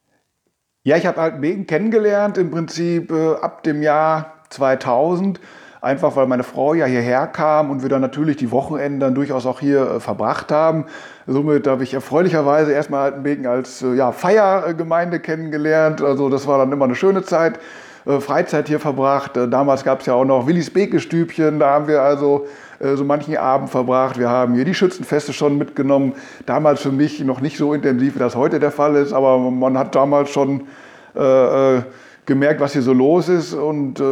[0.83, 5.41] Ja, ich habe Altenbeken kennengelernt im Prinzip äh, ab dem Jahr 2000
[5.81, 9.47] einfach weil meine Frau ja hierher kam und wir dann natürlich die Wochenenden dann durchaus
[9.47, 10.87] auch hier äh, verbracht haben.
[11.27, 16.03] Somit habe ich erfreulicherweise erstmal Altenbeken als äh, ja, Feiergemeinde kennengelernt.
[16.03, 17.59] Also das war dann immer eine schöne Zeit.
[18.07, 19.37] Äh, Freizeit hier verbracht.
[19.37, 21.59] Äh, damals gab es ja auch noch Willis Beke-Stübchen.
[21.59, 22.47] Da haben wir also
[22.79, 24.19] äh, so manchen Abend verbracht.
[24.19, 26.15] Wir haben hier die Schützenfeste schon mitgenommen.
[26.47, 29.79] Damals für mich noch nicht so intensiv, wie das heute der Fall ist, aber man
[29.79, 30.67] hat damals schon
[31.15, 31.83] äh, äh
[32.31, 33.53] gemerkt, was hier so los ist.
[33.53, 34.05] Und äh,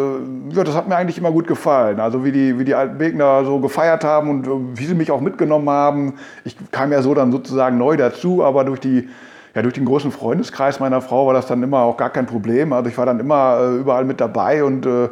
[0.50, 2.00] ja, das hat mir eigentlich immer gut gefallen.
[2.00, 5.12] Also wie die, wie die alten Wegner so gefeiert haben und äh, wie sie mich
[5.12, 6.14] auch mitgenommen haben.
[6.44, 9.09] Ich kam ja so dann sozusagen neu dazu, aber durch die
[9.54, 12.72] ja, durch den großen Freundeskreis meiner Frau war das dann immer auch gar kein Problem.
[12.72, 15.09] Also ich war dann immer äh, überall mit dabei und äh,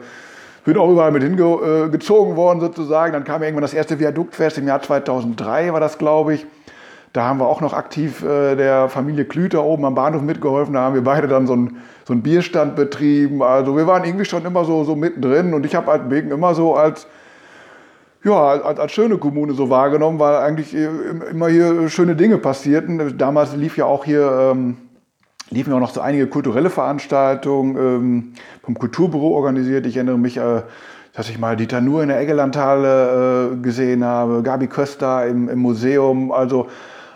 [0.65, 3.13] bin auch überall mit hingezogen äh, worden sozusagen.
[3.13, 6.47] Dann kam irgendwann das erste Viaduktfest im Jahr 2003 war das, glaube ich.
[7.17, 10.75] Da haben wir auch noch aktiv äh, der Familie Klüter oben am Bahnhof mitgeholfen.
[10.75, 13.43] Da haben wir beide dann so einen, so Bierstand betrieben.
[13.43, 15.55] Also wir waren irgendwie schon immer so, so mittendrin.
[15.55, 17.07] Und ich habe Altenbeken immer so als,
[18.23, 23.17] ja, als, als schöne Kommune so wahrgenommen, weil eigentlich immer hier schöne Dinge passierten.
[23.17, 24.53] Damals lief ja auch hier...
[24.53, 24.77] Ähm,
[25.49, 28.33] liefen auch noch so einige kulturelle Veranstaltungen ähm,
[28.65, 29.87] vom Kulturbüro organisiert.
[29.87, 30.63] Ich erinnere mich, äh,
[31.15, 35.61] dass ich mal Dieter Nuhr in der Eggelandhalle äh, gesehen habe, Gabi Köster im, im
[35.61, 36.33] Museum.
[36.33, 36.67] Also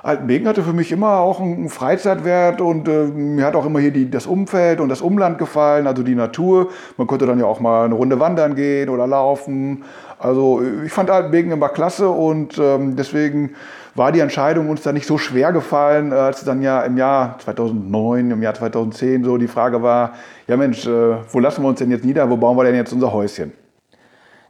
[0.03, 3.91] Altenbeken hatte für mich immer auch einen Freizeitwert und äh, mir hat auch immer hier
[3.91, 6.69] die, das Umfeld und das Umland gefallen, also die Natur.
[6.97, 9.85] Man konnte dann ja auch mal eine Runde wandern gehen oder laufen.
[10.19, 13.55] Also ich fand Altenbeken immer klasse und ähm, deswegen
[13.95, 17.39] war die Entscheidung uns dann nicht so schwer gefallen, äh, als dann ja im Jahr
[17.39, 20.15] 2009, im Jahr 2010 so die Frage war,
[20.47, 22.93] ja Mensch, äh, wo lassen wir uns denn jetzt nieder, wo bauen wir denn jetzt
[22.95, 23.53] unser Häuschen?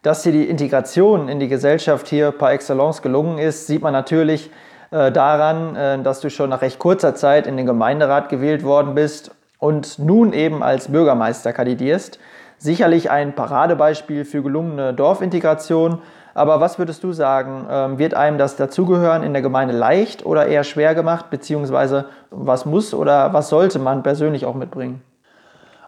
[0.03, 4.51] Dass dir die Integration in die Gesellschaft hier par excellence gelungen ist, sieht man natürlich
[4.91, 8.95] äh, daran, äh, dass du schon nach recht kurzer Zeit in den Gemeinderat gewählt worden
[8.95, 12.19] bist und nun eben als Bürgermeister kandidierst.
[12.59, 16.03] Sicherlich ein Paradebeispiel für gelungene Dorfintegration.
[16.35, 20.47] Aber was würdest du sagen, ähm, wird einem das Dazugehören in der Gemeinde leicht oder
[20.47, 21.31] eher schwer gemacht?
[21.31, 25.03] Beziehungsweise was muss oder was sollte man persönlich auch mitbringen?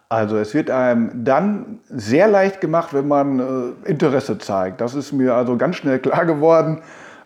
[0.08, 4.80] Also es wird einem dann sehr leicht gemacht, wenn man äh, Interesse zeigt.
[4.80, 6.82] Das ist mir also ganz schnell klar geworden.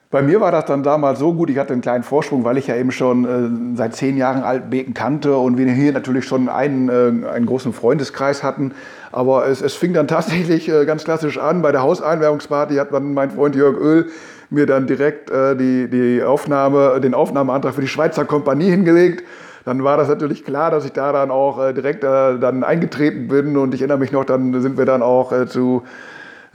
[0.08, 2.68] Bei mir war das dann damals so gut, ich hatte einen kleinen Vorsprung, weil ich
[2.68, 6.88] ja eben schon äh, seit zehn Jahren Altbeken kannte und wir hier natürlich schon einen,
[6.88, 8.72] äh, einen großen Freundeskreis hatten.
[9.10, 11.60] Aber es, es fing dann tatsächlich äh, ganz klassisch an.
[11.60, 14.06] Bei der Hauseinwerbungsparty hat dann mein Freund Jörg Öl
[14.48, 19.24] mir dann direkt äh, die, die Aufnahme, den Aufnahmeantrag für die Schweizer Kompanie hingelegt.
[19.64, 23.26] Dann war das natürlich klar, dass ich da dann auch äh, direkt äh, dann eingetreten
[23.26, 25.82] bin und ich erinnere mich noch, dann sind wir dann auch zu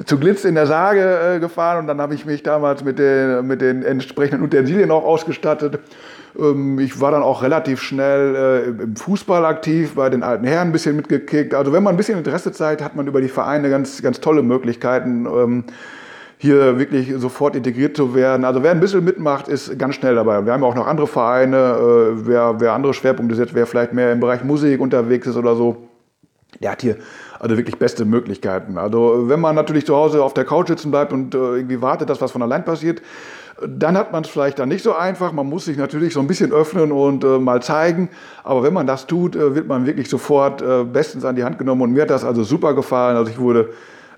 [0.05, 3.45] zu Glitz in der Sage äh, gefahren und dann habe ich mich damals mit den,
[3.45, 5.79] mit den entsprechenden Utensilien auch ausgestattet.
[6.37, 8.35] Ähm, ich war dann auch relativ schnell
[8.79, 11.53] äh, im Fußball aktiv, bei den alten Herren ein bisschen mitgekickt.
[11.53, 14.43] Also wenn man ein bisschen Interesse zeigt, hat man über die Vereine ganz, ganz tolle
[14.43, 15.25] Möglichkeiten.
[15.25, 15.63] Ähm,
[16.41, 18.45] hier wirklich sofort integriert zu werden.
[18.45, 20.43] Also wer ein bisschen mitmacht, ist ganz schnell dabei.
[20.43, 24.11] Wir haben auch noch andere Vereine, äh, wer, wer andere Schwerpunkte setzt, wer vielleicht mehr
[24.11, 25.87] im Bereich Musik unterwegs ist oder so,
[26.59, 26.95] der hat hier
[27.41, 28.77] also wirklich beste Möglichkeiten.
[28.77, 32.09] Also wenn man natürlich zu Hause auf der Couch sitzen bleibt und äh, irgendwie wartet,
[32.09, 33.01] dass was von allein passiert,
[33.67, 35.31] dann hat man es vielleicht dann nicht so einfach.
[35.31, 38.09] Man muss sich natürlich so ein bisschen öffnen und äh, mal zeigen.
[38.43, 41.57] Aber wenn man das tut, äh, wird man wirklich sofort äh, bestens an die Hand
[41.57, 41.81] genommen.
[41.81, 43.17] Und mir hat das also super gefallen.
[43.17, 43.71] Also ich wurde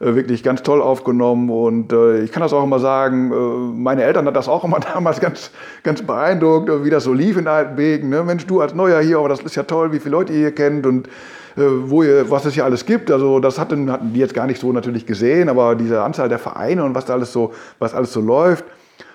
[0.04, 1.50] wirklich ganz toll aufgenommen.
[1.50, 4.80] Und äh, ich kann das auch immer sagen, äh, meine Eltern hat das auch immer
[4.94, 5.52] damals ganz,
[5.84, 8.10] ganz beeindruckt, wie das so lief in Altenbeken.
[8.10, 8.24] Ne?
[8.24, 10.56] Mensch, du als Neuer hier, aber das ist ja toll, wie viele Leute ihr hier
[10.56, 11.10] kennt und
[11.56, 13.12] wo ihr, was es hier alles gibt.
[13.12, 16.40] Also das hatten, hatten die jetzt gar nicht so natürlich gesehen, aber diese Anzahl der
[16.40, 18.66] Vereine und was da alles so, was alles so läuft,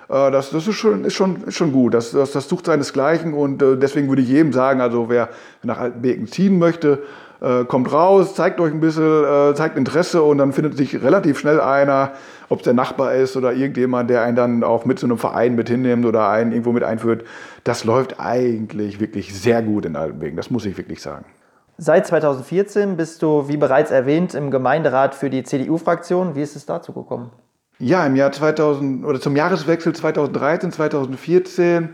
[0.06, 1.94] das, das ist, schon, ist, schon, ist schon gut.
[1.94, 5.30] Das, das, das sucht seinesgleichen und deswegen würde ich jedem sagen, also wer
[5.64, 7.02] nach Altenbeken ziehen möchte,
[7.40, 11.38] äh, kommt raus, zeigt euch ein bisschen, äh, zeigt Interesse und dann findet sich relativ
[11.38, 12.12] schnell einer,
[12.48, 15.54] ob es der Nachbar ist oder irgendjemand, der einen dann auch mit zu einem Verein
[15.54, 17.24] mit hinnimmt oder einen irgendwo mit einführt.
[17.64, 21.24] Das läuft eigentlich wirklich sehr gut in Altenbeken, das muss ich wirklich sagen.
[21.76, 26.34] Seit 2014 bist du, wie bereits erwähnt, im Gemeinderat für die CDU-Fraktion.
[26.34, 27.30] Wie ist es dazu gekommen?
[27.78, 31.90] Ja, im Jahr 2000 oder zum Jahreswechsel 2013, 2014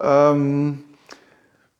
[0.00, 0.82] ähm,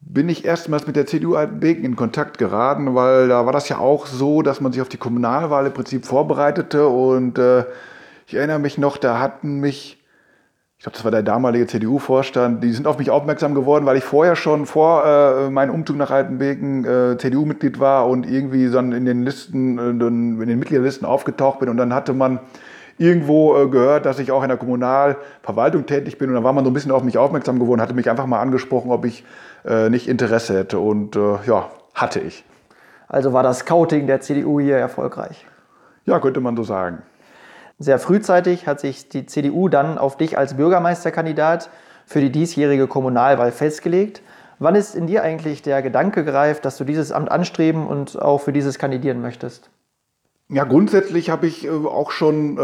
[0.01, 3.79] bin ich erstmals mit der CDU Altenbeken in Kontakt geraten, weil da war das ja
[3.79, 7.65] auch so, dass man sich auf die Kommunalwahl im Prinzip vorbereitete und äh,
[8.27, 10.03] ich erinnere mich noch, da hatten mich,
[10.79, 14.05] ich glaube, das war der damalige CDU-Vorstand, die sind auf mich aufmerksam geworden, weil ich
[14.05, 19.05] vorher schon vor äh, meinem Umzug nach Altenbeken äh, CDU-Mitglied war und irgendwie dann in
[19.05, 22.41] den Listen, äh, in den Mitgliederlisten aufgetaucht bin und dann hatte man
[22.97, 26.65] irgendwo äh, gehört, dass ich auch in der Kommunalverwaltung tätig bin und dann war man
[26.65, 29.25] so ein bisschen auf mich aufmerksam geworden, hatte mich einfach mal angesprochen, ob ich
[29.89, 30.79] nicht Interesse hätte.
[30.79, 32.45] Und äh, ja, hatte ich.
[33.09, 35.45] Also war das Scouting der CDU hier erfolgreich?
[36.05, 37.03] Ja, könnte man so sagen.
[37.79, 41.71] Sehr frühzeitig hat sich die CDU dann auf dich als Bürgermeisterkandidat
[42.05, 44.23] für die diesjährige Kommunalwahl festgelegt.
[44.59, 48.43] Wann ist in dir eigentlich der Gedanke gereift, dass du dieses Amt anstreben und auch
[48.43, 49.71] für dieses kandidieren möchtest?
[50.49, 52.59] Ja, grundsätzlich habe ich äh, auch schon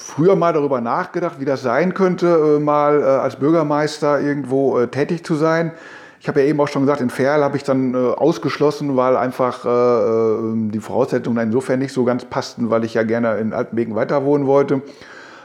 [0.00, 4.88] früher mal darüber nachgedacht, wie das sein könnte, äh, mal äh, als Bürgermeister irgendwo äh,
[4.88, 5.72] tätig zu sein.
[6.20, 9.60] Ich habe ja eben auch schon gesagt, in Ferl habe ich dann ausgeschlossen, weil einfach
[9.62, 14.46] die Voraussetzungen insofern nicht so ganz passten, weil ich ja gerne in Altenbeken weiter wohnen
[14.46, 14.82] wollte.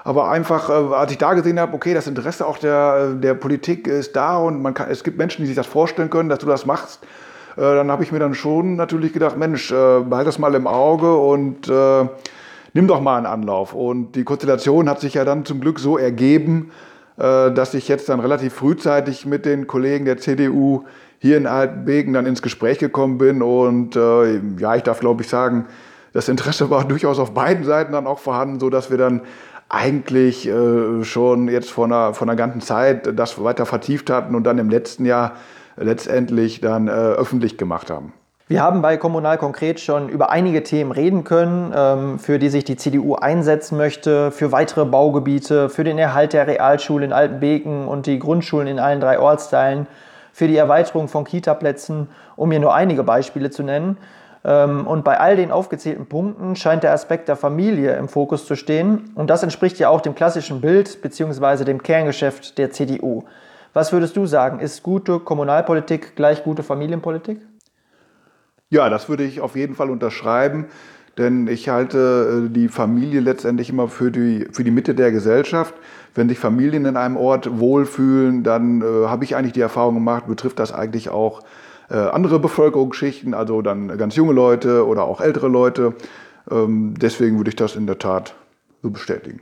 [0.03, 4.17] Aber einfach, als ich da gesehen habe, okay, das Interesse auch der, der Politik ist
[4.17, 6.65] da und man kann, es gibt Menschen, die sich das vorstellen können, dass du das
[6.65, 7.07] machst,
[7.55, 11.71] dann habe ich mir dann schon natürlich gedacht, Mensch, behalt das mal im Auge und
[12.75, 13.73] nimm doch mal einen Anlauf.
[13.73, 16.71] Und die Konstellation hat sich ja dann zum Glück so ergeben,
[17.17, 20.83] äh, dass ich jetzt dann relativ frühzeitig mit den Kollegen der CDU
[21.17, 23.41] hier in Altenbeken dann ins Gespräch gekommen bin.
[23.41, 25.65] Und äh, ja, ich darf glaube ich sagen,
[26.13, 29.21] das Interesse war durchaus auf beiden Seiten dann auch vorhanden, sodass wir dann
[29.69, 34.43] eigentlich äh, schon jetzt vor einer, vor einer ganzen Zeit das weiter vertieft hatten und
[34.43, 35.33] dann im letzten Jahr
[35.77, 38.13] letztendlich dann öffentlich gemacht haben.
[38.47, 42.63] Wir haben bei Kommunal konkret schon über einige Themen reden können, ähm, für die sich
[42.63, 48.05] die CDU einsetzen möchte, für weitere Baugebiete, für den Erhalt der Realschule in Altenbeken und
[48.05, 49.87] die Grundschulen in allen drei Ortsteilen,
[50.31, 53.97] für die Erweiterung von Kitaplätzen, um hier nur einige Beispiele zu nennen.
[54.43, 58.55] Ähm, und bei all den aufgezählten Punkten scheint der Aspekt der Familie im Fokus zu
[58.55, 59.11] stehen.
[59.15, 61.63] Und das entspricht ja auch dem klassischen Bild bzw.
[61.63, 63.23] dem Kerngeschäft der CDU.
[63.73, 64.59] Was würdest du sagen?
[64.59, 67.39] Ist gute Kommunalpolitik gleich gute Familienpolitik?
[68.71, 70.65] Ja, das würde ich auf jeden Fall unterschreiben,
[71.17, 75.73] denn ich halte äh, die Familie letztendlich immer für die, für die Mitte der Gesellschaft.
[76.15, 80.27] Wenn sich Familien in einem Ort wohlfühlen, dann äh, habe ich eigentlich die Erfahrung gemacht,
[80.27, 81.41] betrifft das eigentlich auch
[81.89, 85.93] äh, andere Bevölkerungsschichten, also dann ganz junge Leute oder auch ältere Leute.
[86.49, 88.35] Ähm, deswegen würde ich das in der Tat
[88.81, 89.41] so bestätigen.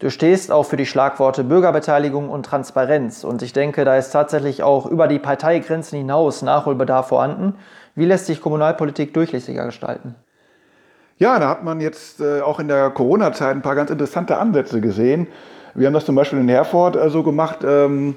[0.00, 3.24] Du stehst auch für die Schlagworte Bürgerbeteiligung und Transparenz.
[3.24, 7.54] Und ich denke, da ist tatsächlich auch über die Parteigrenzen hinaus Nachholbedarf vorhanden.
[7.96, 10.14] Wie lässt sich Kommunalpolitik durchlässiger gestalten?
[11.18, 14.80] Ja, da hat man jetzt äh, auch in der Corona-Zeit ein paar ganz interessante Ansätze
[14.80, 15.26] gesehen.
[15.74, 18.14] Wir haben das zum Beispiel in Herford äh, so gemacht, ähm,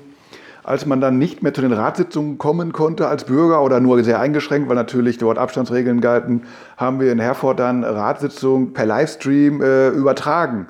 [0.63, 4.19] als man dann nicht mehr zu den Ratssitzungen kommen konnte als Bürger oder nur sehr
[4.19, 6.43] eingeschränkt, weil natürlich dort Abstandsregeln galten,
[6.77, 10.67] haben wir in Herford dann Ratssitzungen per Livestream äh, übertragen.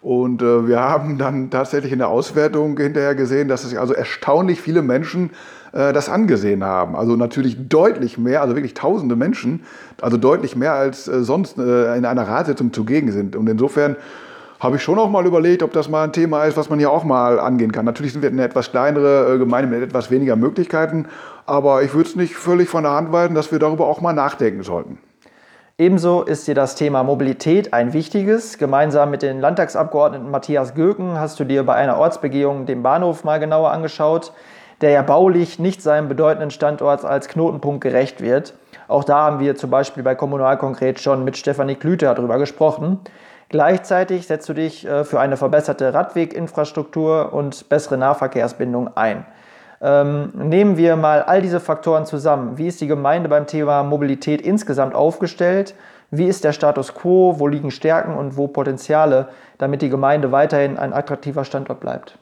[0.00, 4.60] Und äh, wir haben dann tatsächlich in der Auswertung hinterher gesehen, dass sich also erstaunlich
[4.60, 5.30] viele Menschen
[5.72, 6.96] äh, das angesehen haben.
[6.96, 9.64] Also natürlich deutlich mehr, also wirklich tausende Menschen,
[10.00, 13.36] also deutlich mehr als äh, sonst äh, in einer Ratssitzung zugegen sind.
[13.36, 13.96] Und insofern
[14.58, 16.90] habe ich schon auch mal überlegt, ob das mal ein Thema ist, was man hier
[16.90, 17.84] auch mal angehen kann.
[17.84, 21.06] Natürlich sind wir eine etwas kleinere Gemeinde mit etwas weniger Möglichkeiten,
[21.44, 24.14] aber ich würde es nicht völlig von der Hand weisen, dass wir darüber auch mal
[24.14, 24.98] nachdenken sollten.
[25.78, 28.56] Ebenso ist dir das Thema Mobilität ein wichtiges.
[28.56, 33.38] Gemeinsam mit den Landtagsabgeordneten Matthias Göken hast du dir bei einer Ortsbegehung den Bahnhof mal
[33.38, 34.32] genauer angeschaut
[34.80, 38.54] der ja baulich nicht seinem bedeutenden Standort als Knotenpunkt gerecht wird.
[38.88, 43.00] Auch da haben wir zum Beispiel bei Kommunal konkret schon mit Stefanie Klüter darüber gesprochen.
[43.48, 49.24] Gleichzeitig setzt du dich äh, für eine verbesserte Radweginfrastruktur und bessere Nahverkehrsbindung ein.
[49.80, 52.56] Ähm, nehmen wir mal all diese Faktoren zusammen.
[52.56, 55.74] Wie ist die Gemeinde beim Thema Mobilität insgesamt aufgestellt?
[56.10, 57.38] Wie ist der Status quo?
[57.38, 62.18] Wo liegen Stärken und wo Potenziale, damit die Gemeinde weiterhin ein attraktiver Standort bleibt?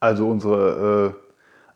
[0.00, 1.20] Also unsere äh,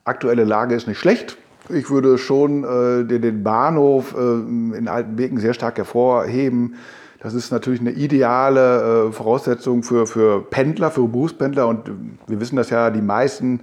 [0.05, 1.39] aktuelle Lage ist nicht schlecht.
[1.69, 6.75] Ich würde schon äh, den, den, Bahnhof äh, in Altenbeken sehr stark hervorheben.
[7.21, 11.69] Das ist natürlich eine ideale äh, Voraussetzung für, für Pendler, für Berufspendler.
[11.69, 11.91] Und
[12.27, 13.61] wir wissen das ja, die meisten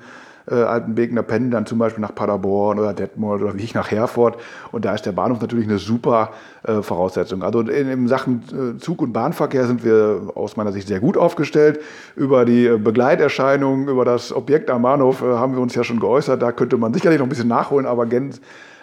[0.50, 4.38] äh, Altenbekener pendeln dann zum Beispiel nach Paderborn oder Detmold oder wie ich nach Herford.
[4.72, 6.32] Und da ist der Bahnhof natürlich eine super
[6.64, 7.44] äh, Voraussetzung.
[7.44, 11.18] Also in, in Sachen äh, Zug- und Bahnverkehr sind wir aus meiner Sicht sehr gut
[11.18, 11.82] aufgestellt.
[12.16, 16.00] Über die äh, Begleiterscheinungen, über das Objekt am Bahnhof äh, haben wir uns ja schon
[16.00, 16.42] geäußert.
[16.42, 18.32] Da könnte man sicherlich noch ein bisschen nachholen, aber gen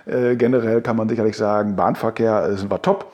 [0.06, 3.10] äh, generell kann man sicherlich sagen, Bahnverkehr sind wir top.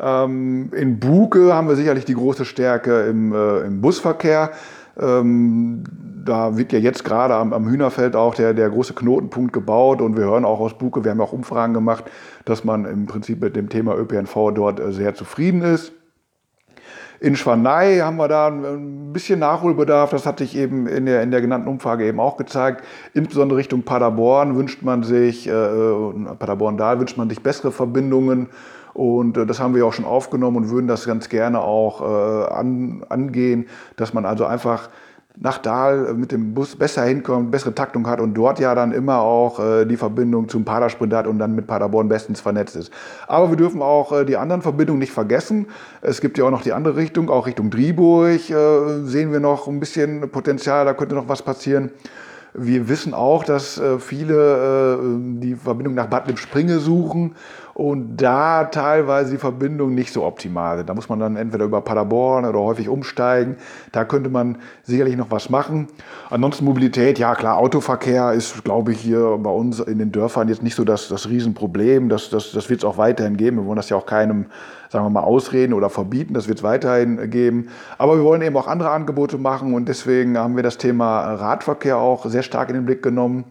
[0.00, 4.52] Ähm, in Buke haben wir sicherlich die große Stärke im, im Busverkehr.
[5.00, 5.84] Ähm,
[6.24, 10.16] da wird ja jetzt gerade am, am, Hühnerfeld auch der, der große Knotenpunkt gebaut und
[10.16, 12.04] wir hören auch aus Buke, wir haben auch Umfragen gemacht,
[12.44, 15.92] dass man im Prinzip mit dem Thema ÖPNV dort äh, sehr zufrieden ist.
[17.20, 21.32] In Schwanei haben wir da ein bisschen Nachholbedarf, das hatte ich eben in der, in
[21.32, 22.84] der genannten Umfrage eben auch gezeigt.
[23.12, 28.48] Insbesondere Richtung Paderborn wünscht man sich, äh, Paderborn-Dahl wünscht man sich bessere Verbindungen
[28.98, 32.52] und äh, das haben wir auch schon aufgenommen und würden das ganz gerne auch äh,
[32.52, 34.90] an, angehen, dass man also einfach
[35.40, 39.20] nach Dahl mit dem Bus besser hinkommt, bessere Taktung hat und dort ja dann immer
[39.20, 42.92] auch äh, die Verbindung zum Padersprint hat und dann mit Paderborn bestens vernetzt ist.
[43.28, 45.68] Aber wir dürfen auch äh, die anderen Verbindungen nicht vergessen.
[46.00, 49.68] Es gibt ja auch noch die andere Richtung, auch Richtung Driburg äh, sehen wir noch
[49.68, 51.92] ein bisschen Potenzial, da könnte noch was passieren.
[52.52, 54.98] Wir wissen auch, dass äh, viele
[55.38, 57.36] die Verbindung nach Bad Lippspringe suchen
[57.78, 60.88] und da teilweise die Verbindung nicht so optimal sind.
[60.88, 63.54] Da muss man dann entweder über Paderborn oder häufig umsteigen.
[63.92, 65.86] Da könnte man sicherlich noch was machen.
[66.28, 70.60] Ansonsten Mobilität, ja klar, Autoverkehr ist, glaube ich, hier bei uns in den Dörfern jetzt
[70.60, 72.08] nicht so das, das Riesenproblem.
[72.08, 73.58] Das, das, das wird es auch weiterhin geben.
[73.58, 74.46] Wir wollen das ja auch keinem,
[74.88, 76.34] sagen wir mal, ausreden oder verbieten.
[76.34, 77.68] Das wird es weiterhin geben.
[77.96, 81.96] Aber wir wollen eben auch andere Angebote machen und deswegen haben wir das Thema Radverkehr
[81.96, 83.44] auch sehr stark in den Blick genommen.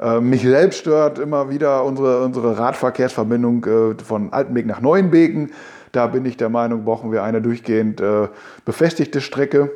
[0.00, 5.52] Äh, mich selbst stört immer wieder unsere, unsere Radverkehrsverbindung äh, von Altenbek nach Neuenbeken.
[5.92, 8.28] Da bin ich der Meinung, brauchen wir eine durchgehend äh,
[8.64, 9.70] befestigte Strecke.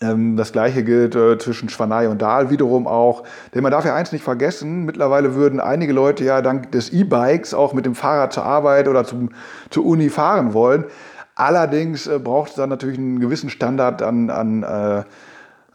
[0.00, 1.12] Ähm, das gleiche gilt
[1.42, 3.24] zwischen Schwanei und Dahl wiederum auch.
[3.54, 7.52] Denn man darf ja eins nicht vergessen, mittlerweile würden einige Leute ja dank des E-Bikes
[7.52, 9.30] auch mit dem Fahrrad zur Arbeit oder zum,
[9.68, 10.84] zur Uni fahren wollen.
[11.34, 15.04] Allerdings braucht es dann natürlich einen gewissen Standard an, an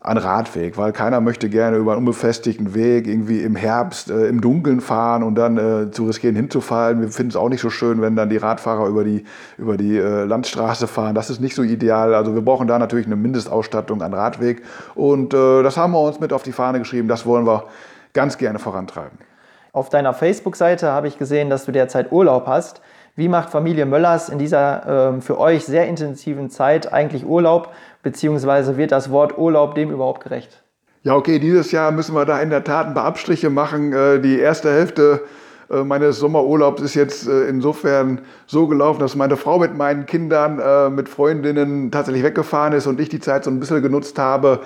[0.08, 4.42] ein Radweg, weil keiner möchte gerne über einen unbefestigten Weg irgendwie im Herbst äh, im
[4.42, 7.02] Dunkeln fahren und dann äh, zu riskieren hinzufallen.
[7.02, 9.26] Wir finden es auch nicht so schön, wenn dann die Radfahrer über die,
[9.58, 11.14] über die äh, Landstraße fahren.
[11.14, 12.16] Das ist nicht so ideal.
[12.16, 14.64] Also wir brauchen da natürlich eine Mindestausstattung an Radweg
[14.96, 17.08] und äh, das haben wir uns mit auf die Fahne geschrieben.
[17.08, 17.66] Das wollen wir
[18.14, 19.18] ganz gerne vorantreiben.
[19.74, 22.82] Auf deiner Facebook-Seite habe ich gesehen, dass du derzeit Urlaub hast.
[23.18, 27.74] Wie macht Familie Möllers in dieser äh, für euch sehr intensiven Zeit eigentlich Urlaub?
[28.04, 30.62] Beziehungsweise wird das Wort Urlaub dem überhaupt gerecht?
[31.02, 33.92] Ja, okay, dieses Jahr müssen wir da in der Tat ein paar Abstriche machen.
[33.92, 35.22] Äh, die erste Hälfte
[35.72, 40.94] äh, meines Sommerurlaubs ist jetzt äh, insofern so gelaufen, dass meine Frau mit meinen Kindern,
[40.94, 44.62] mit Freundinnen tatsächlich weggefahren ist und ich die Zeit so ein bisschen genutzt habe,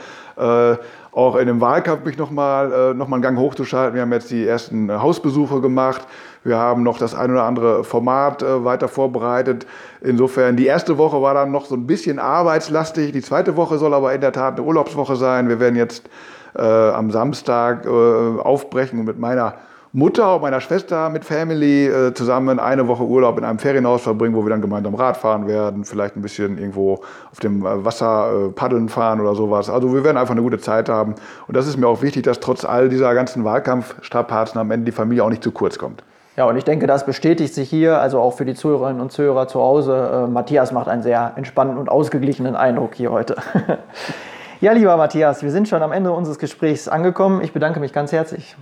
[1.11, 3.95] auch in dem Wahlkampf mich nochmal noch mal einen Gang hochzuschalten.
[3.95, 6.07] Wir haben jetzt die ersten Hausbesuche gemacht.
[6.43, 9.67] Wir haben noch das ein oder andere Format äh, weiter vorbereitet.
[10.01, 13.11] Insofern, die erste Woche war dann noch so ein bisschen arbeitslastig.
[13.11, 15.49] Die zweite Woche soll aber in der Tat eine Urlaubswoche sein.
[15.49, 16.09] Wir werden jetzt
[16.55, 19.55] äh, am Samstag äh, aufbrechen und mit meiner
[19.93, 24.33] Mutter und meiner Schwester mit Family äh, zusammen eine Woche Urlaub in einem Ferienhaus verbringen,
[24.33, 28.31] wo wir dann gemeinsam Rad fahren werden, vielleicht ein bisschen irgendwo auf dem äh, Wasser
[28.31, 29.69] äh, paddeln fahren oder sowas.
[29.69, 31.15] Also wir werden einfach eine gute Zeit haben.
[31.45, 34.93] Und das ist mir auch wichtig, dass trotz all dieser ganzen Wahlkampfstrapazen am Ende die
[34.93, 36.03] Familie auch nicht zu kurz kommt.
[36.37, 39.49] Ja, und ich denke, das bestätigt sich hier, also auch für die Zuhörerinnen und Zuhörer
[39.49, 40.25] zu Hause.
[40.25, 43.35] Äh, Matthias macht einen sehr entspannten und ausgeglichenen Eindruck hier heute.
[44.61, 47.41] ja, lieber Matthias, wir sind schon am Ende unseres Gesprächs angekommen.
[47.41, 48.55] Ich bedanke mich ganz herzlich.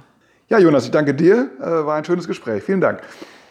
[0.49, 1.51] Ja, Jonas, ich danke dir.
[1.61, 2.63] Äh, war ein schönes Gespräch.
[2.63, 3.01] Vielen Dank.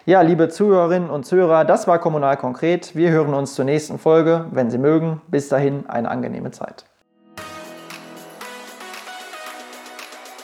[0.04, 2.96] Ja, liebe Zuhörerinnen und Zuhörer, das war Kommunal konkret.
[2.96, 5.20] Wir hören uns zur nächsten Folge, wenn Sie mögen.
[5.28, 6.84] Bis dahin eine angenehme Zeit.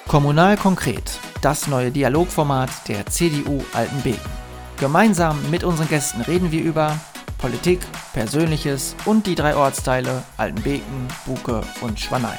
[0.07, 4.31] Kommunal konkret das neue Dialogformat der CDU Altenbeken.
[4.79, 6.97] Gemeinsam mit unseren Gästen reden wir über
[7.39, 7.81] Politik,
[8.15, 12.39] Persönliches und die drei Ortsteile Altenbeken, Buke und Schwanein.